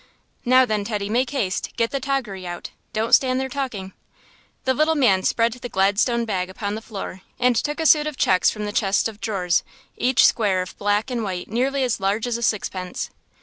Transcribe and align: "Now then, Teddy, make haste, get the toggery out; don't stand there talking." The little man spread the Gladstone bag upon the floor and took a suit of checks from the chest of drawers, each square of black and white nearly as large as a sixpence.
"Now 0.45 0.65
then, 0.65 0.83
Teddy, 0.83 1.09
make 1.09 1.29
haste, 1.29 1.73
get 1.77 1.91
the 1.91 1.99
toggery 1.99 2.47
out; 2.47 2.71
don't 2.91 3.13
stand 3.13 3.39
there 3.39 3.49
talking." 3.49 3.93
The 4.65 4.73
little 4.73 4.95
man 4.95 5.21
spread 5.21 5.53
the 5.53 5.69
Gladstone 5.69 6.25
bag 6.25 6.49
upon 6.49 6.73
the 6.73 6.81
floor 6.81 7.21
and 7.39 7.55
took 7.55 7.79
a 7.79 7.85
suit 7.85 8.07
of 8.07 8.17
checks 8.17 8.49
from 8.49 8.65
the 8.65 8.71
chest 8.71 9.07
of 9.07 9.21
drawers, 9.21 9.61
each 9.95 10.25
square 10.25 10.63
of 10.63 10.75
black 10.79 11.11
and 11.11 11.23
white 11.23 11.49
nearly 11.49 11.83
as 11.83 11.99
large 11.99 12.25
as 12.25 12.37
a 12.37 12.41
sixpence. 12.41 13.11